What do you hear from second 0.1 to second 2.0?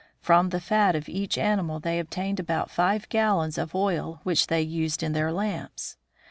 From the fat of each animal they